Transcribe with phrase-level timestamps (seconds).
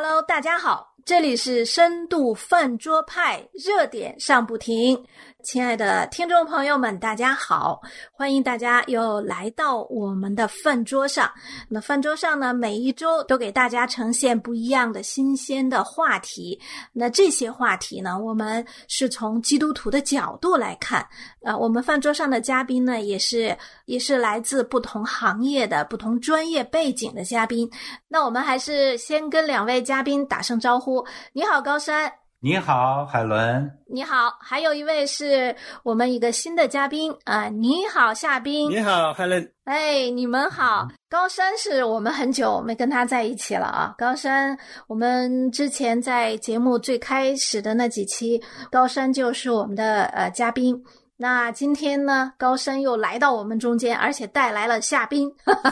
[0.00, 4.96] Hello，大家好，这里是深度饭桌派，热点上不停。
[5.44, 7.80] 亲爱的听众朋友们，大家好，
[8.12, 11.30] 欢迎大家又来到我们的饭桌上。
[11.68, 16.60] 那饭桌上呢，每一周都给大家呈现不一样的新鲜的话题。
[16.92, 21.06] 那这些话题呢，我们是从基督徒的角度来看。
[21.42, 23.56] 呃，我们饭桌上的嘉宾呢，也是
[23.86, 27.70] 也是来自不同行业的、不同专业背景的嘉宾。
[28.08, 31.02] 那我们还是先跟两位嘉宾打声招呼。
[31.32, 32.12] 你好，高山。
[32.40, 33.70] 你好，海伦。
[33.86, 37.48] 你好，还有一位是我们一个新的嘉宾啊！
[37.48, 38.70] 你好，夏冰。
[38.70, 39.50] 你好，海伦。
[39.64, 40.86] 哎，你们好。
[41.08, 43.94] 高山是我们很久没跟他在一起了啊！
[43.96, 44.56] 高山，
[44.88, 50.84] 我们之前在节目最开始的那几期，高山就是我们的呃嘉宾。
[51.20, 55.28] 那今天呢，高山又来到我们中间，而且带来了夏冰，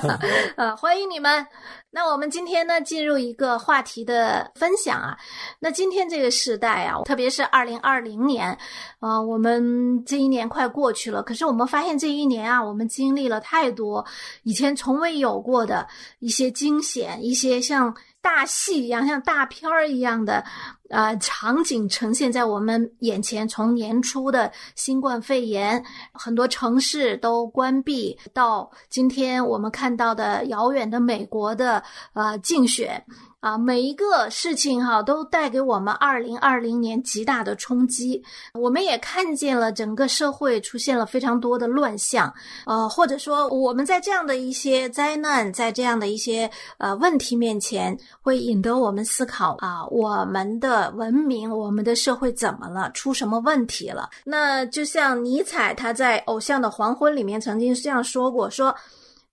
[0.56, 1.46] 呃，欢迎你们。
[1.88, 5.16] 那我们今天呢，进入一个话题的分享啊。
[5.60, 8.58] 那今天这个时代啊，特别是二零二零年，
[8.98, 14.05] 啊，我们这一年快过去了，可是我们发现这一年啊，我们经历了太多
[14.42, 15.86] 以前从未有过的
[16.19, 17.94] 一些惊险，一些像。
[18.27, 20.44] 大戏一样，像大片儿一样的，
[20.91, 23.46] 呃，场景呈现在我们眼前。
[23.46, 25.80] 从年初的新冠肺炎，
[26.12, 31.80] 很多城市都关闭，到今天我们看到的遥远的美国的
[32.14, 33.00] 呃竞选。
[33.41, 38.20] 啊，每一个事情哈，都带给我们二零二零年极大的冲击。
[38.55, 42.33] 我们也看见了整个社会出现了非常多的乱象，
[42.65, 52.91] 呃，或者说我们在这样的一些灾难，在这样的一些呃问题面前，会引得我们思考啊，我们的文明，我们的社会怎么了？
[52.93, 54.09] 出什么问题了？
[54.25, 58.75] 那就像尼采他在《偶像的黄昏》里面曾经这样说过：说，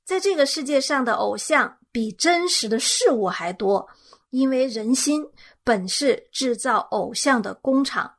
[0.06, 3.88] 在这个世界上的偶像比真实的事物还多。
[4.32, 5.24] 因为人心
[5.64, 8.12] 本是制造偶像的工厂，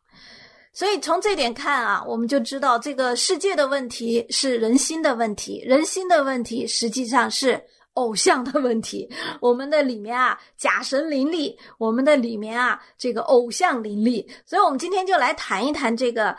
[0.73, 7.61] 所以从这点看啊，我们就知道这个世界的问题是人心的问题，人心的问题实际上是
[7.95, 9.11] 偶像的问题。
[9.41, 14.25] 我们的里面啊，假神林立；我们的里面啊，这个偶像林立。
[14.47, 16.37] 所以，我们今天就来谈一谈这个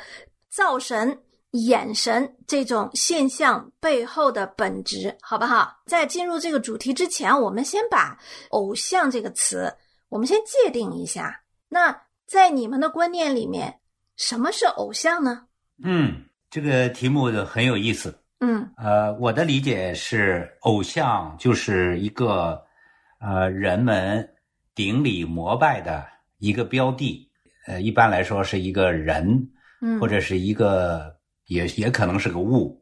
[0.50, 1.22] 造神、
[1.56, 5.82] 眼神这种现象背后的本质，好不好？
[5.86, 8.18] 在进入这个主题之前，我们先把
[8.52, 9.74] “偶像”这个词，
[10.10, 11.42] 我们先界定一下。
[11.70, 13.80] 那在你们的观念里面，
[14.18, 15.46] 什么是偶像呢？
[15.84, 18.18] 嗯，这个题目很有意思。
[18.40, 22.62] 嗯，呃，我的理解是，偶像就是一个
[23.20, 24.28] 呃人们
[24.76, 26.06] 顶礼膜拜的
[26.40, 27.30] 一个标的。
[27.66, 29.50] 呃，一般来说是一个人，
[29.82, 31.15] 嗯，或者是一个
[31.48, 32.82] 也也可能是个物。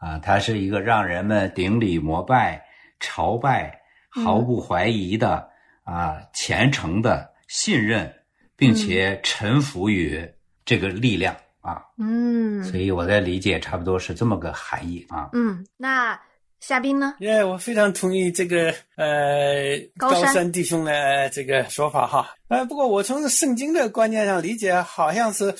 [0.00, 2.64] 啊，它是一个让人们顶礼膜拜、
[3.00, 3.78] 朝拜、
[4.08, 5.46] 毫不怀疑的
[5.84, 8.10] 啊虔诚的信任，
[8.56, 10.26] 并且臣服于
[10.64, 11.82] 这个力量啊。
[11.98, 15.28] 嗯，所以我的理解差不多是这么个含义啊。
[15.34, 16.18] 嗯，那
[16.60, 17.16] 夏冰呢？
[17.18, 22.26] 耶，我非常同意这个呃高山弟兄的这个说法哈。
[22.48, 25.54] 呃，不过我从圣经的观念上理解，好像是。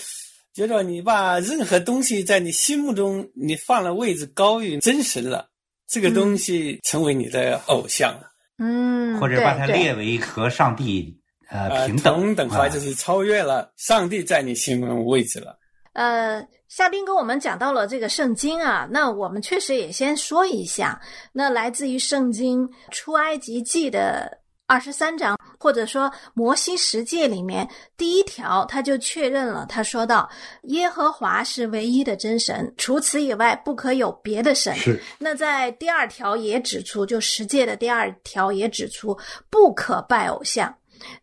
[0.52, 5.48] 觉得你把任何东西在你心目中你放了位置高于真实了，
[5.86, 8.28] 这个东西成为你的偶像了。
[8.58, 11.16] 嗯，或者把它列为和上帝
[11.48, 15.56] 呃平等等话，就是超越了上帝在你心目中位置了。
[15.92, 21.00] 呃，夏冰跟我们讲到了这个圣经啊，那我们确实也先说一下，
[21.32, 24.39] 那来自于圣经出埃及记的。
[24.70, 29.66] 二十三章，或者说摩西十诫里面第一条，他就确认了。
[29.69, 30.31] 他说到
[30.70, 35.03] ：“耶和华是唯一的真神，除此以外不可有别的神。”是。
[35.19, 39.19] 那在第二条也指出，就十诫的第二条也指出
[39.50, 40.72] 不可拜偶像。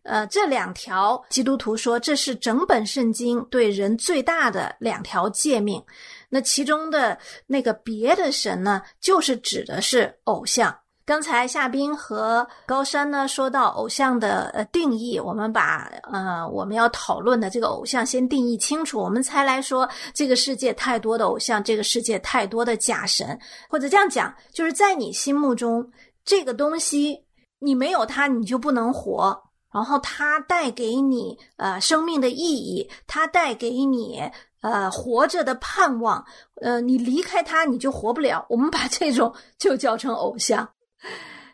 [0.02, 5.82] 呃，这两条基督徒说这是整本圣经对人最大的两条诫命。
[6.28, 10.78] 那其中的那个别的神呢，就是指的是偶像。
[11.08, 23.40] 刚才夏冰和高山呢说到偶像的呃定义，我们把呃我们要讨论的这个偶像先定义清楚，我们才来说这个世界太多的偶像，这个世界太多的假神，
[23.70, 25.90] 或者这样讲，就是在你心目中
[26.26, 27.24] 这个东西，
[27.58, 29.34] 你没有它你就不能活，
[29.72, 34.20] 然后它带给你呃生命的意义，它带给你
[34.60, 36.22] 呃活着的盼望，
[36.60, 40.68] 呃你离开它你就活不了，我们把这种就叫成偶像。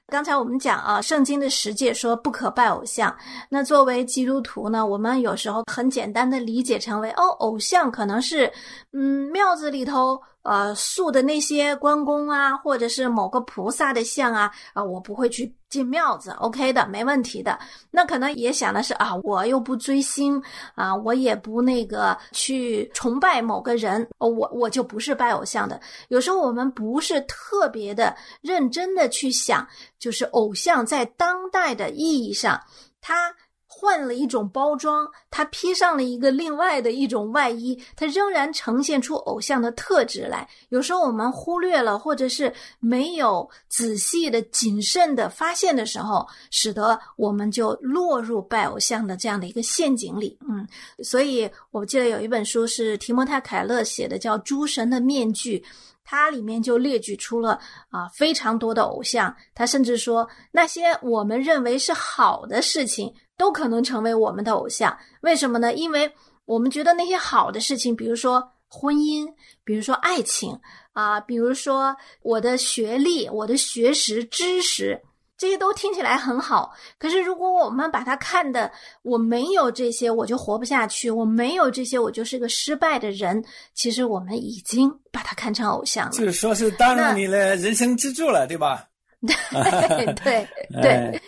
[0.07, 3.15] 刚才我们讲啊，圣经的十诫说不可拜偶像。
[3.49, 8.53] 那作为基督徒呢，我们有时候很简单的理解成为哦，偶像可能是
[8.93, 17.59] 嗯庙子里头呃塑的那些关公啊，或者是某个菩萨的像啊，啊，我不会去进庙子，OK 的，没问题的。
[17.91, 20.41] 那可能也想的是啊，我又不追星
[20.75, 25.81] 啊，我也不那个去崇拜某个人，我我就不是拜偶像的。
[26.09, 29.67] 有时候我们不是特别的认真的去想，
[29.99, 32.61] 就是偶像在当代的意义上，
[33.01, 33.35] 它。
[33.77, 40.49] 换了一种包装，他披上了一个另外的一种外衣，他仍然呈现出偶像的特质来。
[40.69, 50.39] 有时候我们忽略了，或者是没有仔细的、谨慎的发现的时候，使得我们就落入拜偶像的这样的一个陷阱里。
[50.49, 50.67] 嗯，
[51.03, 55.59] 所以我记得有一本书是提摩太·凯勒写的，叫《诸神的面具》，
[56.05, 57.59] 它里面就列举出了
[57.91, 59.35] 啊非常多的偶像。
[59.55, 63.13] 他甚至说，那些我们认为是好的事情。
[63.37, 65.73] 都可能成为我们的偶像，为什么呢？
[65.75, 66.11] 因为
[66.45, 69.27] 我们觉得那些好的事情，比如说婚姻，
[69.65, 70.59] 比如说爱情
[70.93, 75.01] 啊，比如说我的学历、我的学识、知识，
[75.37, 76.73] 这些都听起来很好。
[76.99, 78.71] 可是如果我们把它看的，
[79.03, 83.45] 我没有这些我就活不下去，我没有这些我就是个失败的人。
[83.75, 88.87] 其实我们已经把它看成偶像了，就是说是当了你的人生支柱了，对吧？
[89.27, 90.49] 对 对
[90.83, 91.23] 对。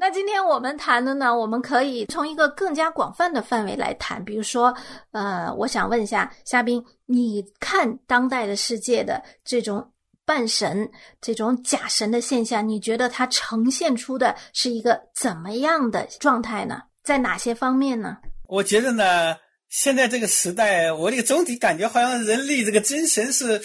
[0.00, 4.72] 那今天我们谈的呢，我们可以从一个更加广泛的范围来谈，比如说，
[5.10, 9.92] 呃，我想问一下夏冰，你看当代的世界的这种
[10.24, 10.88] 半神、
[11.20, 16.80] 这种假神的现象，你觉得它呈现出的是一个怎么样的状态呢？
[17.02, 18.18] 在哪些方面呢？
[18.46, 19.34] 我觉得呢，
[19.68, 23.60] 现在这个时代，我这个总体感觉好像人类这个真神是。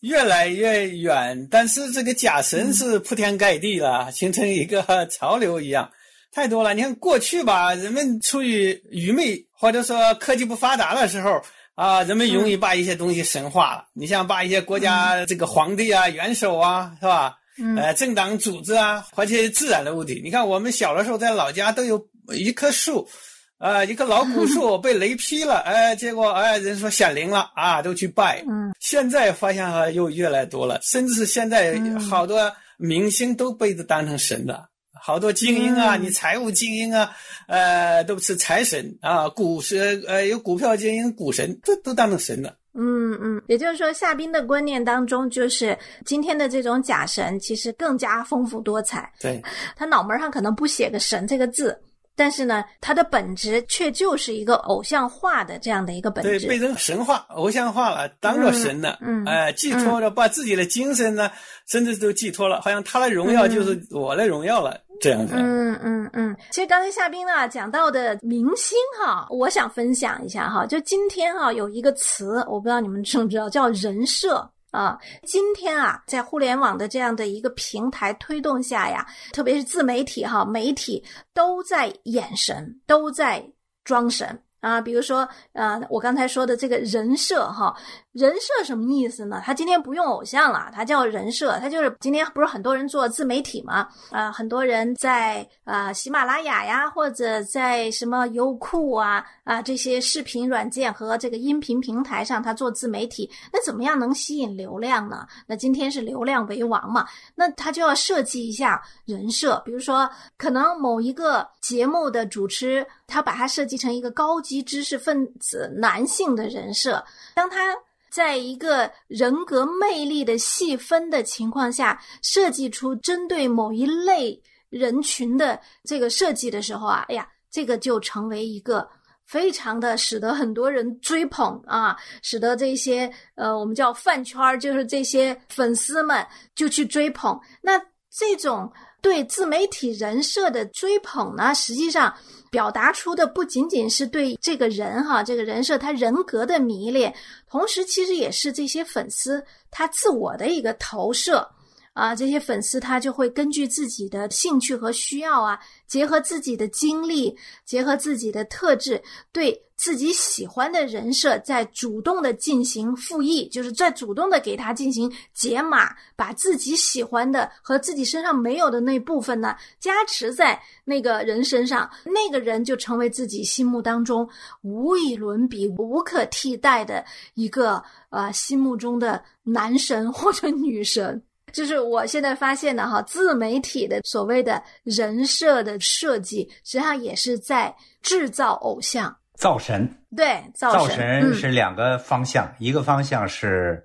[0.00, 5.90] 越来越远，但是这个假神是铺天盖地了，形成一个潮流一样，
[6.32, 6.72] 太多了。
[6.74, 11.40] 你看过去吧，人们出于愚昧或者说科技不发达的时候
[11.74, 13.84] 啊，人们容易把一些东西神化了。
[13.92, 17.34] 你像把一些国家这个皇帝啊、元首啊，是吧？
[17.76, 20.20] 呃，政党组织啊，或者自然的物体。
[20.22, 22.00] 你看我们小的时候在老家都有
[22.32, 23.08] 一棵树。
[23.58, 28.42] 啊，一个老古树 被雷劈了，哎，结果哎，人说显灵了啊，都去拜。
[28.48, 31.76] 嗯，现在发现哈又越来越多了，甚至是现在
[32.08, 34.68] 好多明星都被当成神了，
[35.02, 37.10] 好多精英啊，你财务精英啊，
[37.48, 42.54] 呃，都是财神啊，股神呃有股票精英股神都都当成神了。
[42.80, 49.12] 嗯嗯，也就是说，夏冰的观念当中，就是今天的这种假神其实更加丰富多彩。
[49.18, 49.42] 对，
[49.74, 51.76] 他脑门上可能不写个神这个字。
[52.18, 61.30] 但是呢，它的本质却就是一个偶像化的这样的一个本质，对，被人神话、偶像化了，当做神了，嗯，哎，寄托着把自己的精神呢，
[61.68, 65.34] 甚至都寄托了，好像他的荣耀就是我的荣耀了，这样子。
[65.36, 66.36] 嗯嗯嗯。
[66.50, 74.50] 其实刚才夏冰呢讲到的明星哈，我想分享一下哈，就今天哈有一个词，我不知道你们知不知道，叫人设。
[74.70, 83.44] 啊，今天啊，在互联网的这样的一个平台推动下呀，特别是自媒体哈，媒体都在眼神，都在
[83.84, 84.42] 装神。
[84.60, 87.74] 啊，比如说，呃，我刚才说的这个人设哈，
[88.12, 89.40] 人设什么意思呢？
[89.44, 93.88] 他今天不用偶像了，他叫人设，他就是今天不是很多人做自媒体吗？
[94.10, 105.26] 啊，很多人在啊喜马拉雅呀，或者在什么优酷啊啊这些视频软件和这个音频平台上，他做自媒体，那怎么样能吸引流量呢？
[105.46, 114.40] 那今天是流量为王嘛，那他就要设计一下人设，比如说，可能某一个节目的主持，他把它设计成一个高。
[114.40, 117.76] 级知识分子男性的人设，当他
[118.08, 128.88] 在一个人格魅力的细分的情况下，设计出针对某一类人群的这个设计的时候啊，哎呀，这个就成为一个
[129.26, 137.38] 非常的使得很多人追捧啊，使得这些呃我们叫饭圈儿，就是这些粉丝们就去追捧。
[137.60, 137.78] 那
[138.10, 138.72] 这种
[139.08, 142.14] 对自媒体人设的追捧呢，实际上。
[142.50, 147.14] 表达出的不仅仅是对这个人哈，这个人设他人格的迷恋，
[147.46, 151.46] 同时其实也是这些粉丝他自我的一个投射。
[151.92, 159.02] 啊，这些粉丝他就会根据自己的兴趣和需要啊，结合自己的经历，结合自己的特质，
[159.32, 174.28] 对自己喜欢的人设，在主动的进行复议，就是在主动的给他进行解码，把自己喜欢的和自己身上没有的那部分呢，加持在那个人身上，那个人就成为自己心目当中
[174.62, 177.04] 无以伦比、无可替代的
[177.34, 181.20] 一个呃心目中的男神或者女神。
[181.58, 189.92] 就是我现在发现的哈，自媒体的所谓的人设的设计，实际上也是在制造偶像、造神。
[190.16, 193.84] 对，造神是两个方向，一个方向是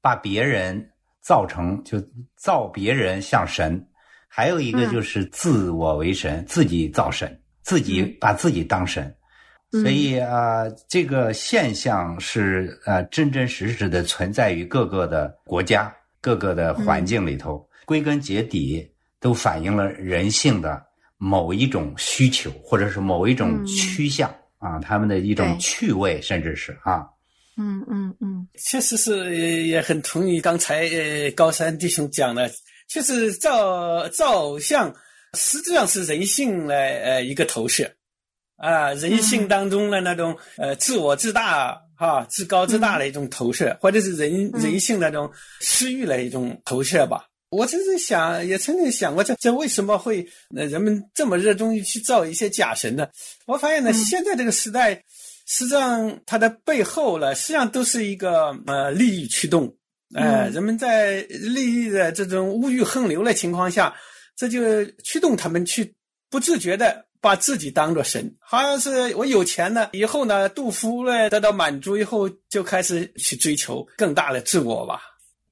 [0.00, 0.84] 把别人
[1.20, 2.02] 造成就
[2.36, 3.80] 造别人像神，
[4.26, 9.14] 还有一个就是自我为神，自己造神，自己把自己当神。
[9.70, 20.82] 所以啊，这个现象是呃真真实实的存在于各个的国家、各个的环境里头，归根结底都反映了人性的
[21.18, 27.04] 某一种需求，或者是某一种趋向啊，他们的一种趣味，甚至是啊，
[27.56, 32.50] 嗯嗯嗯，确实是也很同意刚才呃高山弟兄讲的，
[32.88, 34.94] 确实照照相
[35.34, 37.92] 实际上是人性的呃一个投射。
[38.56, 45.30] 啊，人性当中的那种呃自我自大哈、自高至大的一种投射，或者是人人性那种
[45.60, 47.26] 私欲的一种投射吧。
[47.48, 53.06] 我真是想，也曾经想过，这这为什么会呃人们这么热衷于去造一些假神呢？
[53.46, 55.00] 我发现呢，现在这个时代，
[55.46, 59.72] 实际上它的背后呢，实际上都是一个呃利益驱动。
[60.16, 63.94] 哎，人们在利益的这种物欲横流的情况下，
[64.36, 65.94] 这就驱动他们去
[66.28, 67.06] 不自觉的。
[67.22, 75.00] 把自己当做神，好像是我有钱了以后呢，杜甫呢得到满足以后，就开始去追求更大的自我吧。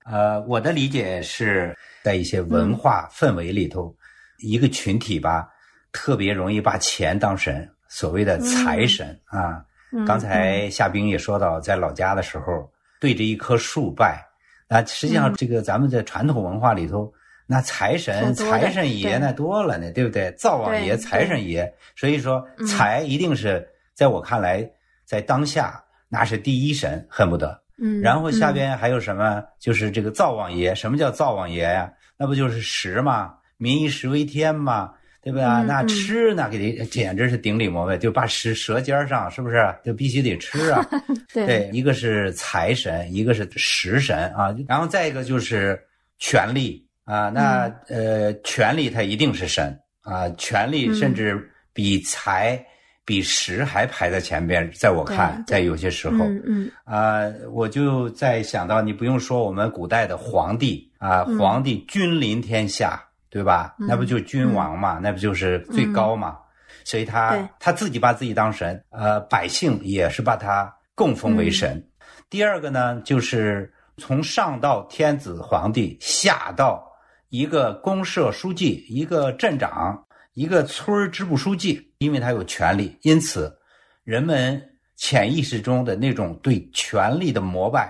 [0.04, 1.72] 呃，我的理解是
[2.02, 3.94] 在一些文化氛围里头，
[4.40, 5.48] 一个群体吧，
[5.92, 9.64] 特别容易把钱当神，所谓的财神啊。
[10.04, 12.68] 刚才夏冰也说到，在老家的时候
[13.00, 14.20] 对着一棵树拜，
[14.66, 17.12] 啊，实际上这个咱们在传统文化里头。
[17.52, 20.32] 那财神、财神爷那多了呢，对不对？
[20.38, 24.64] 灶王爷、财神爷，所以说财一定是在我看来，
[25.04, 27.60] 在当下那是第一神，恨不得。
[27.76, 28.00] 嗯。
[28.00, 29.42] 然后下边还有什么？
[29.58, 30.72] 就是这个灶王爷。
[30.76, 31.92] 什么叫灶王爷呀？
[32.16, 33.34] 那不就是食吗？
[33.56, 35.64] 民以食为天嘛，对吧？
[35.66, 39.56] 那吃那给简直是顶礼膜拜，就把食舌尖上，是不是？
[39.84, 40.86] 就必须得吃啊。
[41.34, 41.68] 对。
[41.72, 44.54] 一个是财神，一个是食神啊。
[44.68, 45.76] 然后再一个就是
[46.20, 46.86] 权力。
[47.10, 52.64] 啊，那呃，权力它一定是神啊，权力甚至比财、
[53.04, 54.70] 比食还排在前边。
[54.72, 63.74] 在我看，在有些时候，嗯啊，我就在想到，你不用说我们古代的皇帝啊，皇帝君临天下，对吧？
[63.76, 65.00] 那不就君王嘛？
[65.02, 66.38] 那不就是最高嘛？
[66.84, 71.84] 所以他他自己把自己当神，呃，百姓也是把他供奉为神。
[72.28, 76.89] 第二个呢，就是从上到天子皇帝，下到
[77.30, 83.56] 一个公社书记，一个镇长，一个村支部书记，因为他有权利，因此
[84.02, 84.60] 人们
[84.96, 87.88] 潜意识中的那种对权力的膜拜，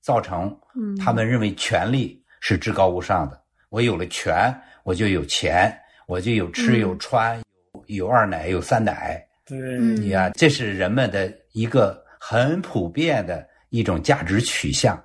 [0.00, 0.52] 造成
[0.98, 3.40] 他们认为权力是至高无上的。
[3.68, 4.52] 我有了权，
[4.82, 5.72] 我就有钱，
[6.08, 7.40] 我就有吃有穿，
[7.86, 9.24] 有有二奶有三奶。
[9.46, 15.00] 对，你呀，这是人们的一个很普遍的一种价值取向。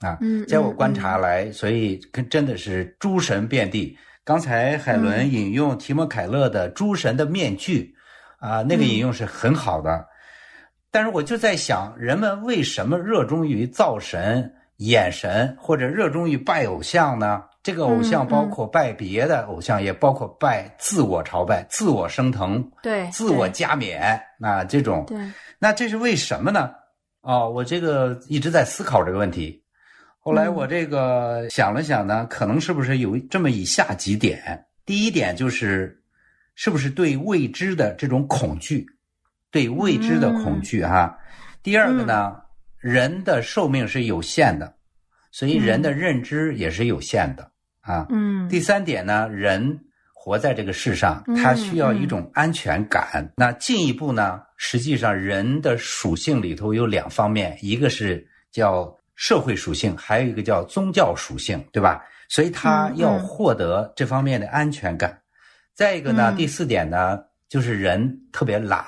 [0.00, 3.96] 啊，在我观察来，所以跟真的是诸神遍地。
[4.24, 7.94] 刚才海伦引用提莫凯勒的《诸神的面具》，
[8.46, 10.04] 啊，那个引用是很好的。
[10.90, 17.42] 但是我就在想，人们为什么热衷于造神、演神，或者热衷于拜偶像呢？
[17.62, 25.04] 这个偶像包括拜别的偶像，也包括拜自我朝拜、自我升腾、对自我加冕啊，这种。
[25.06, 25.18] 对，
[25.58, 26.70] 那这是为什么呢？
[27.22, 29.62] 哦，我这个一直在思考这个问题。
[30.26, 34.66] 后来我这个想了想呢，可能是不是有这么以下几点？
[34.84, 36.02] 第一点就是，
[36.56, 38.84] 是不是对未知的这种恐惧，
[39.52, 41.16] 对未知的恐惧哈。
[41.62, 42.34] 第二个呢，
[42.76, 44.74] 人的寿命是有限的，
[45.30, 47.48] 所以人的认知也是有限的
[47.82, 48.04] 啊。
[48.10, 48.48] 嗯。
[48.48, 49.78] 第三点呢，人
[50.12, 53.32] 活在这个世上，他需要一种安全感。
[53.36, 58.92] 那进一步呢，实际上人的属性里头有两方面，一个是叫。
[59.16, 62.04] 社会属性还有一个叫宗教属性，对吧？
[62.28, 65.20] 所以他要获得这方面的安全感。
[65.74, 67.18] 再一个呢，第四点呢，
[67.48, 68.84] 就是人特别懒。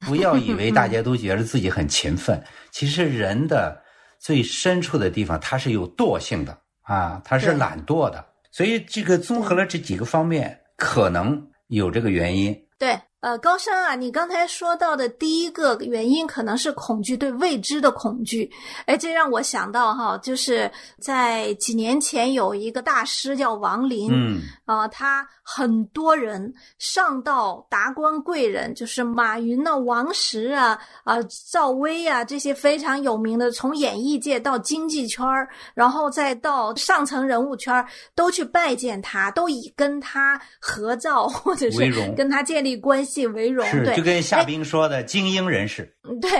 [0.00, 3.82] 不要以为大家都觉得自己很勤奋， 其实人的
[4.18, 8.24] 最深处的地方，他是有惰性的啊，他是懒惰的。
[8.50, 12.56] 所以这个综合了这几个方面，可能有这个原因。
[12.78, 12.98] 对。
[13.20, 18.48] 呃，高山啊，你刚才说到的第一个原因可能是恐惧对未知的恐惧，
[18.86, 20.70] 哎，这让我想到哈，就是
[21.00, 31.16] 在几年前有一个大师叫王林，嗯，啊，他很多人上到达官贵人，就是马云呐、王石啊、啊
[31.50, 37.84] 赵薇啊这些非常有名的，从演艺界到经济圈儿，然后再到上层人物圈儿，
[38.14, 43.07] 都去拜见他，都以跟他合照或者是跟他建立关系。
[43.08, 43.66] 系为荣。
[43.66, 45.92] 是，对，就跟夏冰说的，精英人士。
[46.08, 46.30] 嗯，对，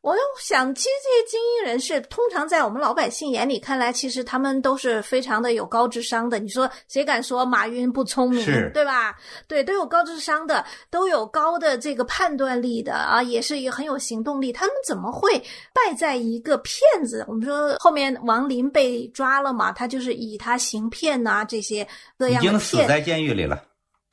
[0.00, 6.38] 我想，其实这些精英人士，通常在我们老百姓眼里看来，其实他们都是非常的有高智商的。
[6.38, 9.14] 你说谁敢说马云不聪明，对吧？
[9.46, 14.50] 对，都有高智商的，都有高的这个判断力的啊，也是一个很有行动力。
[14.52, 15.38] 他们怎么会
[15.72, 17.24] 败在一个骗子？
[17.28, 21.86] 我们说后面王林被抓了嘛，他就是以他行骗呐这些
[22.18, 23.62] 各样已经死在监狱里了。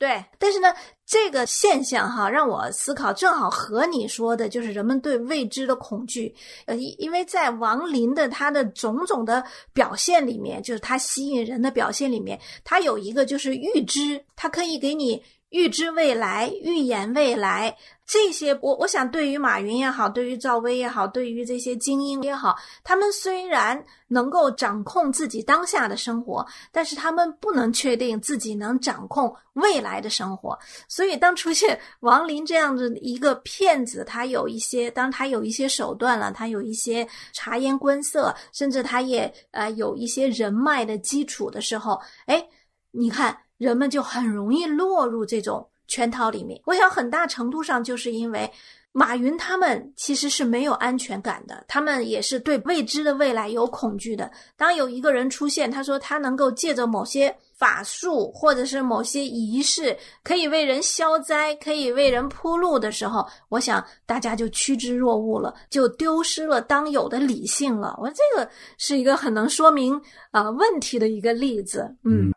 [0.02, 0.74] 对，但是呢，
[1.06, 6.34] 这个现象哈，让我思考，正好和你说的，就是人们对未知的恐惧。
[6.66, 17.76] 呃，因为在王林的他的种种的表现里面，就是他吸引人的表现里面，他有一个就是预知，他可以给你预知未来、预言未来。
[18.04, 22.54] 这些我我想，对于马云也好，对于赵薇也好，对于这些精英也好，
[22.84, 30.58] 他们虽然能够掌控自己当下的生活，但是他们不能确定自己能掌控未来的生活。
[30.88, 42.46] 所以，当出现 王林这样的一个骗子，他有一些，当他有一些手段了，他有一些察言观色，甚至他也呃有一些人脉的基础的时候，哎，
[42.90, 45.68] 你看人们就很容易落入这种。
[45.88, 48.50] 圈套里面，我想很大程度上就是因为
[48.92, 54.30] 马云他们其实是没有安全感的，他们也是对未知的未来有恐惧的。
[54.56, 67.94] 当有一个人出现，他说他能够借着某些法术或者是某些仪式，可以为人消灾，可以为人铺路的时候，我想大家就趋之若鹜了，就丢失了当有的理性了。
[68.00, 70.00] 我这个是一个很能说明
[70.30, 71.94] 啊问题的一个例子。
[72.04, 72.32] 嗯，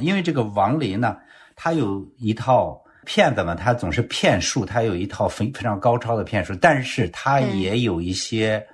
[0.00, 1.16] 因为这个王林呢，
[1.54, 2.82] 他有一套。
[3.06, 8.64] 骗子嘛，他总是骗术，他有一套非非常高超的骗术，但是他也有一些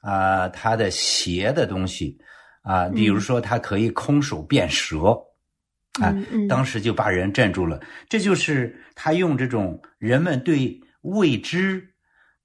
[0.00, 2.18] 啊，他的邪的东西
[2.62, 5.10] 啊，比如说他可以空手变蛇
[6.00, 6.12] 啊，
[6.48, 7.78] 当时就把人镇住了。
[8.08, 11.86] 这就是他用这种人们对未知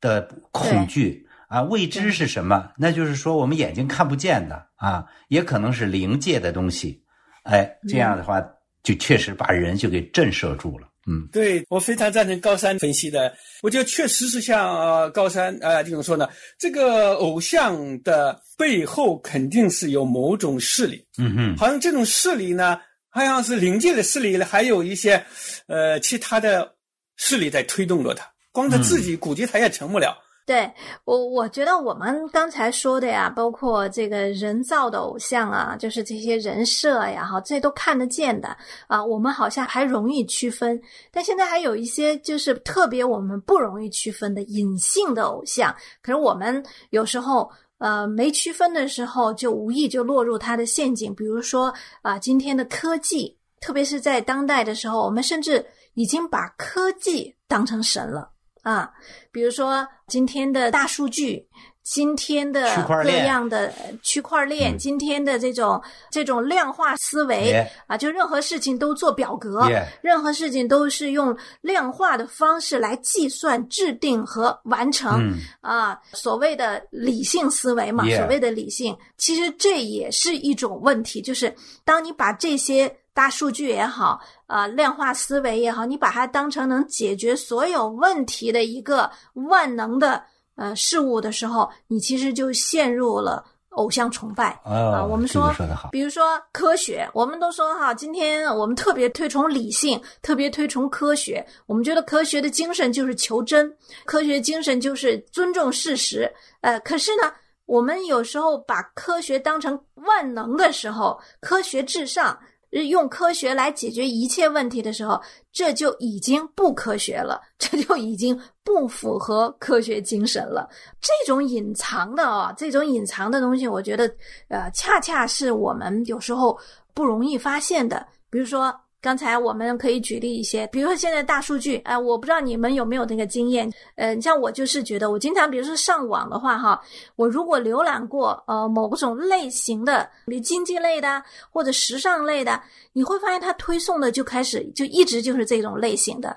[0.01, 2.69] 的恐惧啊，未知是什么？
[2.77, 7.04] 那就是说我们眼睛看不见的啊，也可能是灵界的东西。
[7.45, 8.43] 哎，这样的话
[8.83, 10.87] 就确实把人就给震慑住了。
[11.07, 13.31] 嗯，对我非常赞成高山分析的。
[13.61, 21.05] 我觉得确实是像呃高山呃这种说呢，这个偶像的背后肯定是有某种势力。
[21.19, 22.79] 嗯哼，好像这种势力呢，
[23.10, 25.23] 好像是灵界的势力，还有一些
[25.67, 26.73] 呃其他的
[27.17, 28.27] 势力在推动着他。
[28.51, 30.17] 光他自己估计他也成不了。
[30.45, 30.71] 对
[31.05, 38.55] 我，我觉得我们刚才说的呀，包括这个人造的偶像啊，就是这些人设呀，哈，这都看得见的
[38.86, 40.79] 啊，我们好像还容易区分。
[41.12, 51.15] 但现在还有一些就是特别我们不容易区分的隐性的偶像，可是我们有时候呃没区分的时候，就无意就落入他的陷阱。
[51.15, 58.29] 比如说啊，今天的科技，特别是在当代的时候，我们甚至已经把科技当成神了。
[58.65, 58.89] 啊，
[59.32, 61.47] 比如说今天的大数据，
[61.84, 67.54] 今天的各样的区块链，今天的这种这种量化思维
[67.86, 69.69] 啊，就任何事情都做表格，
[70.01, 75.95] 任何事情都是用量化的方式来计算、制定和完成啊。
[76.13, 82.91] 所谓的理性思维嘛，所谓的理性，其实这也是一种问题，就是当你把这些。
[83.15, 89.10] 大数据也好，啊，量化思维也好，你把它当成能解决所有问题的一个
[89.49, 90.21] 万能的
[90.58, 95.01] 呃事物的时候，你其实就陷入了偶像崇拜啊。
[95.01, 95.49] 我们说，
[95.93, 101.45] 比如说科学，我们都说哈，今天我们特别推崇理性，特别推崇科学。
[101.67, 103.73] 我们觉得科学的精神就是求真，
[104.04, 106.30] 科学精神就是尊重事实。
[106.60, 107.32] 呃，可是呢，
[107.65, 112.38] 我们有时候把科学当成万能的时候，科学至上。
[112.83, 120.69] 用科学来解决一切问题的时候，这就已经不科学了，这就已经不符合科学精神了。
[120.99, 124.13] 这种隐藏的啊，这种隐藏的东西，我觉得，
[124.49, 126.57] 呃，恰恰是我们有时候
[126.93, 128.05] 不容易发现的。
[128.29, 128.73] 比如说。
[129.06, 136.82] 刚才我们可以举例一些，比如说现在大数据，哎，我不知道你们有没有那个经验，嗯，像我就是觉得，我经常比如说上网的话，哈，
[137.15, 142.60] 我如果浏览过呃某种类型的，比如经济类的或者时尚类的，
[142.94, 146.36] 你会发现它推送的就开始就一直就是这种类型的。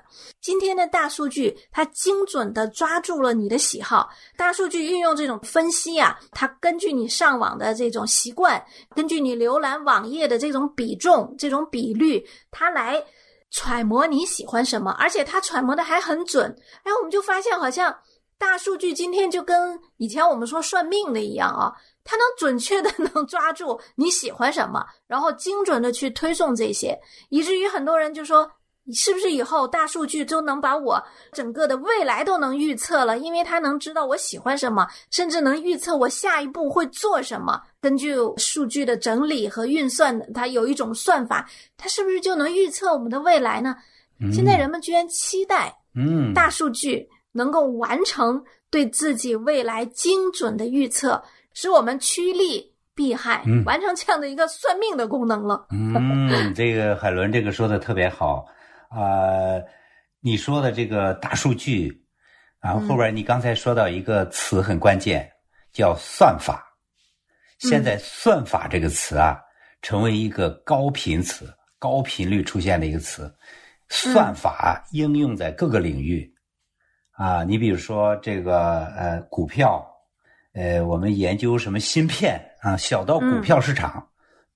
[0.49, 8.59] 今天的大数据它精准的抓住了你的喜好，大数据运用这种分析啊，它根据你上网的这种习惯，
[8.95, 12.25] 根据你浏览网页的这种比重、这种比率。
[12.49, 12.99] 它来
[13.51, 16.49] 揣摩你喜欢什么，而且他揣摩的还很准。
[16.81, 17.95] 哎，我们就发现好像
[18.39, 21.71] 大数据今天就跟以前我们说算命的一样啊，
[22.03, 28.49] 它能准确的能抓住你喜欢什么，然后精准的去推送这些，以至于很多人就说
[28.93, 33.17] 是不是以后大数据都能把我整个的未来都能预测了？
[33.19, 37.61] 因为它能知道我喜欢什么，甚至能预测我下一步会做什么。
[37.81, 43.75] 根据数据的整理和运算，它有一种算法，它是不是就能预测我们的未来呢？
[44.33, 51.23] 现在人们居然期待，嗯，大数据能够完成对自己未来精准的预测，
[51.53, 55.67] 使我们趋利避害，完成这样的一个算命的功能了。
[55.71, 58.45] 嗯，这个海伦这个说的特别好
[58.89, 59.61] 啊！
[60.19, 62.05] 你说的这个大数据，
[62.61, 65.31] 然后后边你刚才说到一个词很关键，
[65.71, 66.65] 叫算法。
[67.59, 69.39] 现在“算法”这个词啊，
[69.81, 73.33] 成为一个高频词，高频率出现的一个词。
[73.89, 76.31] 算法应用在各个领域，
[77.11, 79.83] 啊，你比如说这个呃股票，
[80.53, 84.07] 呃，我们研究什么芯片啊，小到股票市场，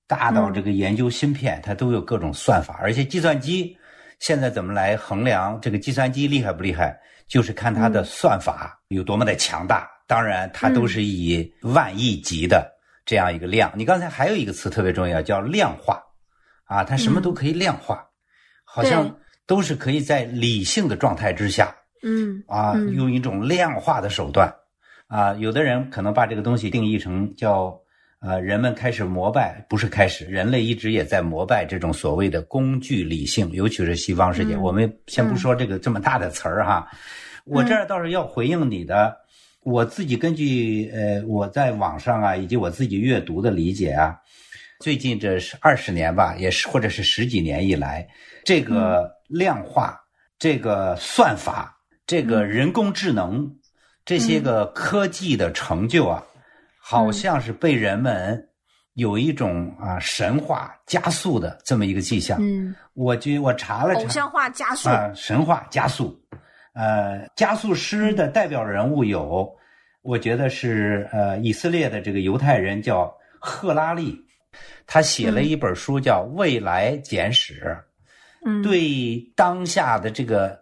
[0.07, 2.77] 大到这个研究芯片，它都有各种算法。
[2.79, 3.75] 而且计算机
[4.23, 9.85] 现在怎么来衡量这个计算机厉害不厉害，就是看它的算法有多么的强大。
[10.07, 12.71] 当然，它都是以万亿级的
[13.05, 13.69] 这样一个量。
[13.75, 16.01] 你刚才还有一个词特别重要，叫量化，
[16.63, 18.01] 啊，它什么都可以量化，
[18.63, 19.13] 好像。
[19.45, 24.49] 都是可以在理性的状态之下，嗯啊，用一种量化的手段，
[25.07, 27.77] 啊，有的人可能把这个东西定义成叫，
[28.23, 34.55] 呃，人们开始膜拜，不是开始，人类一直也在膜拜这种所谓的工具理性，尤其是西方世界。
[34.55, 36.87] 我们先不说这个这么大的词儿哈，
[37.43, 39.15] 我这儿倒是要回应你的，
[39.63, 44.17] 我自己根据呃我在网上啊，以及我自己阅读的理解啊，
[44.79, 48.07] 最近这是二十年吧，也是或者是十几年以来，
[48.43, 49.11] 这个。
[49.29, 49.99] 量化
[50.37, 53.51] 这个算法，这个人工智能，
[54.05, 56.23] 这些个科技的成就啊，
[56.85, 58.45] 好像是被人们
[58.95, 62.37] 有一种啊神话加速的这么一个迹象。
[62.41, 64.89] 嗯，我觉我查了查，偶像化加速。
[64.89, 66.13] 啊，神话加速。
[66.73, 69.49] 呃，加速师的代表人物有，
[70.01, 74.19] 我觉得是呃以色列的这个犹太人叫赫拉利，
[74.85, 77.77] 他写了一本书叫《未来简史》。
[78.61, 80.59] 对当下的这个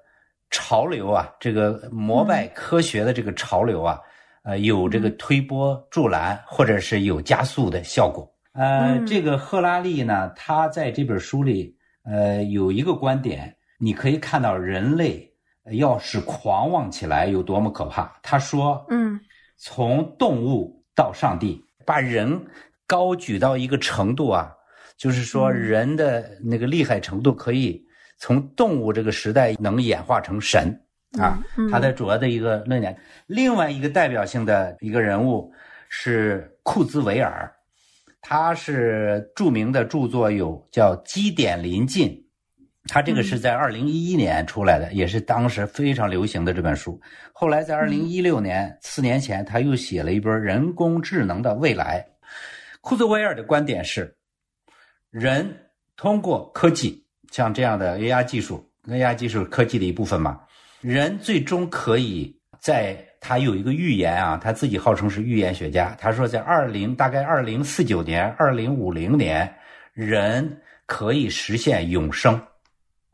[0.52, 4.00] 潮流啊，这个膜拜科学的这个潮流啊，
[4.44, 8.28] 呃，有这个推波助澜，或者是有加速的效果。
[8.54, 15.32] 呃，这个赫拉利呢，他在这本书里，呃，有一个观点，你可以看到人类
[15.74, 18.12] 要是狂妄起来有多么可怕。
[18.22, 19.20] 他说，嗯，
[19.58, 22.44] 从动物到上帝，把人
[22.88, 24.52] 高举到一个程度啊。
[24.98, 27.84] 就是说，人的那个厉害程度可以
[28.20, 30.80] 从动物这个时代能演化成神
[31.20, 31.44] 啊。
[31.72, 32.98] 他的主要的一个论点，
[33.28, 35.52] 另外一个代表性的一个人物
[35.90, 37.52] 是库兹韦尔，
[38.22, 42.10] 他是著名的著作有叫《基点临近》，
[42.88, 47.00] 他这个是在二零一一年出来的，也是当时非常流行的这本书。
[47.34, 52.06] 后来在二零一六年，四年前他又写了一本《人工智能的未来》。
[52.82, 54.16] 库兹韦尔的观点是。
[55.10, 55.54] 人
[55.98, 60.40] 通过科技，像这样的 AI 技术，AI 技术科技的一部分嘛，
[60.82, 69.52] 人最终可以在他有一个预言啊，他自己号称是预言学家，他说在二零大概二零四九年、二零五零年，
[69.94, 72.34] 人可以实现永生，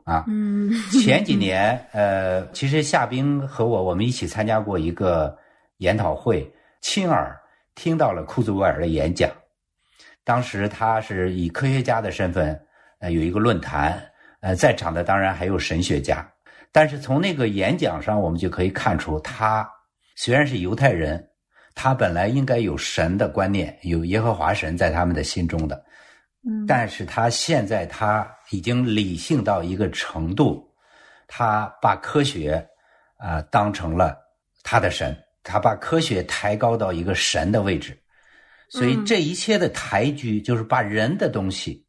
[0.04, 5.36] 啊，嗯， 前几年呃，其实夏冰和我我们一起参加过一个
[5.76, 6.50] 研讨会，
[6.80, 7.38] 亲耳
[7.74, 9.30] 听到了库兹韦尔的演讲。
[10.24, 12.58] 当时他是以科学家的身份，
[13.00, 14.02] 呃，有一个论坛，
[14.40, 16.26] 呃，在场的当然还有神学家。
[16.72, 19.68] 但是从那个演讲上，我们就可以看出，他
[20.16, 21.24] 虽然是犹太人，
[21.74, 25.82] 他本来应该有神的观念，有耶和华神在他们的心中的，
[26.48, 30.68] 嗯，但是他现在他已经理性到一个程度，
[31.26, 32.64] 他把科学
[33.16, 34.16] 啊当成了
[34.62, 37.98] 他的神，他把科学抬高到一个神的位置。
[38.70, 41.86] 所以这一切的抬举，就是把人的东西、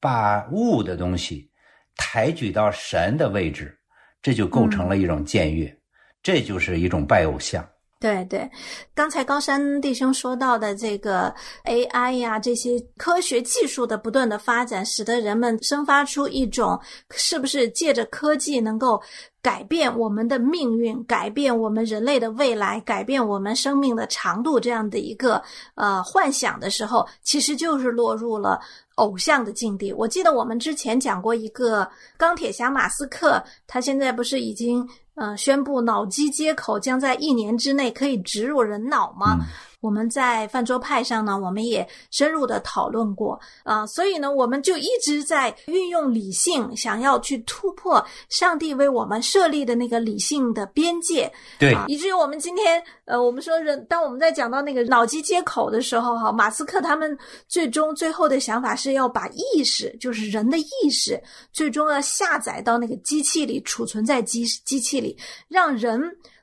[0.00, 1.50] 把物的东西
[1.96, 3.78] 抬举到神的位置，
[4.24, 5.78] 这就构成了一种僭越，
[6.22, 7.62] 这就是一种拜偶像。
[8.00, 8.50] 对对，
[8.94, 11.34] 刚才高山弟兄说到的这个
[11.64, 16.78] AI 呀，这些科学技术的不断的发展，使得人们生发出一种
[17.10, 19.00] 是不是借着科技能够
[19.40, 25.42] 改变我们的命运，改变我们人类的未来，改变我们生命的长度这样的一个
[25.74, 28.60] 呃幻想的时候，其实就是落入了
[28.96, 29.92] 偶像的境地。
[29.92, 34.86] 我记得我们之前讲过一个钢铁侠马斯克，他现在不是已经。
[35.16, 39.38] 嗯，宣布脑机接口将在一年之内可以植入人脑吗？
[39.84, 57.14] 我们在饭桌派上呢，我们也深入的讨论过啊，所以呢，我们就一直在运用理性，想要去突破上帝为我们设立的那个理性的边界，对，以至于我们今天，呃，我们说人，当我们在讲到那个脑机接口的时候，哈，马斯克他们
[57.46, 65.14] 最终最后的想法是要把意识，就是人的意识，最终要下载到那个机器里，储存在机机器里，
[65.46, 66.00] 让人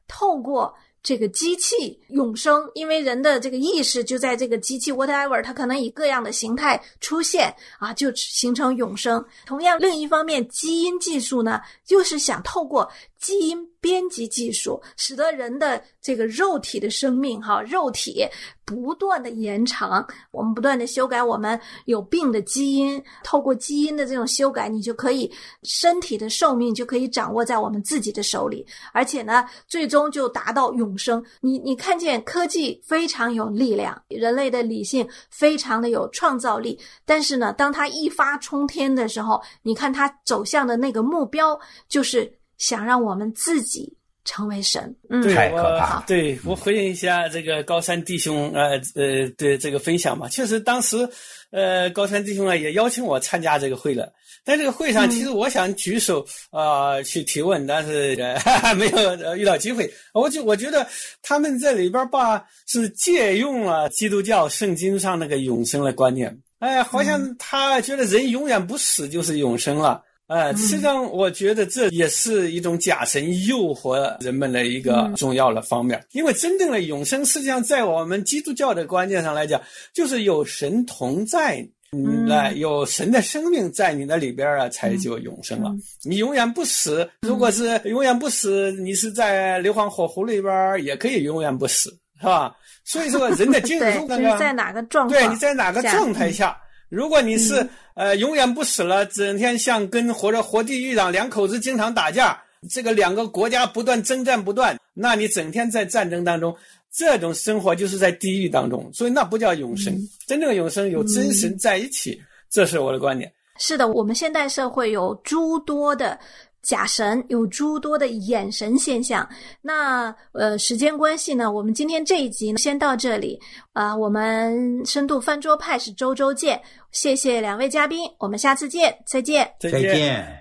[0.07, 0.71] 透过。
[1.03, 9.23] 这个机器永生，因为人的这个意识就在这个机器 whatever，它可能以各样的形态出现啊，就形成永生。
[9.45, 12.87] 同样，另一方面，基因技术呢，就是想透过
[13.21, 13.71] 基因。
[13.81, 18.23] 编辑技术使得人的这个肉体的生命，哈，肉体
[18.63, 20.07] 不断的延长。
[20.29, 25.27] 我们不断的修改我们有病的基因，透过基因的这种修改，你就可以
[25.63, 31.25] 身体的寿命就可以掌握在我们自己的手里，而且呢，最终就达到永生。
[31.39, 42.31] 你你看见科技非常有力量，人类的理性非常的有创造力，但是呢，当它一发冲天的时候，你看它走向的那个目标就是。
[42.61, 43.91] 想让我们自己
[44.23, 46.03] 成为神，嗯，太可怕。
[46.05, 51.09] 对我回应一下这个高山弟兄，呃呃的这个分享嘛，确实当时，
[51.49, 54.13] 呃高山弟兄啊也邀请我参加这个会了，
[54.45, 58.15] 在这个会上，其实我想举手啊去提问，但是
[58.77, 59.91] 没有遇到机会。
[60.13, 60.87] 我就我觉得
[61.23, 70.03] 他们这里边吧是借用了基督教圣经上那个永生的观念，哎，好像他觉得人永远不死就是永生了。
[70.31, 79.61] 呃，实际上我觉得这也是一种假神诱惑人们的一个重要的方面，因为真正的永生，实际上在我们基督教的观念上来讲，
[79.93, 85.69] 就是有神同在，嗯来有神的生命在你的里边啊，才就永生了。
[86.03, 91.89] 你永远不死，如果是永远不死，你是在硫磺火湖里边也可以永远不死，
[92.21, 92.55] 是吧？
[92.85, 94.07] 所以说，人的 精神
[94.39, 96.57] 在哪个状态对，你在哪个状态下？
[96.91, 102.37] 如果你是呃永远不死了，整天像跟活着活地狱长两口子经常打架，
[102.69, 106.53] 这个两个国家不断征战不断，那你整天在战争当中，
[106.91, 109.95] 这种生活就是在地狱当中，所以那不叫永生。
[110.27, 113.31] 真正永生有真神在一起，这是我的观点。
[113.57, 116.19] 是的，我们现代社会有诸多的。
[116.61, 119.27] 假神有诸多的眼神现象，
[119.61, 123.39] 那呃时间关系呢，我们今天这一集先到这里
[123.73, 123.95] 啊。
[123.95, 130.40] 我们深度翻桌派是周周见，谢谢两位嘉宾，我们下次见，再见，再见。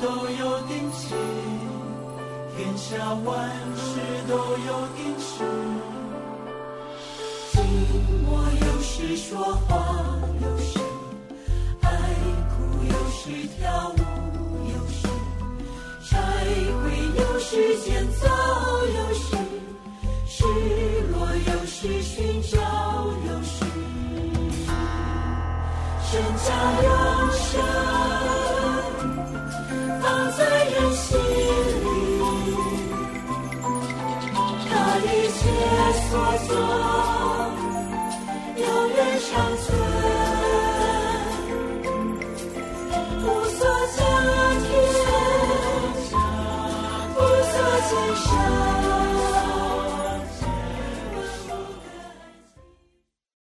[0.00, 1.16] 都有定情，
[2.56, 5.44] 天下万事都有定情，
[7.52, 7.56] 寂
[8.24, 8.28] 寞
[8.60, 9.28] 有时说
[9.66, 9.70] 话，
[10.40, 10.78] 有时
[11.82, 11.86] 爱
[12.54, 13.20] 哭，有时
[13.58, 14.00] 跳舞，
[14.68, 14.98] 有时
[16.08, 16.16] 柴
[16.80, 16.82] 会
[17.20, 18.26] 有时间走，
[18.94, 19.26] 有时
[20.26, 20.44] 失
[21.10, 22.56] 落，有时寻找，
[23.26, 23.64] 有时
[26.12, 26.48] 真假，
[26.82, 26.86] 有
[27.32, 27.97] 时。
[36.10, 37.17] source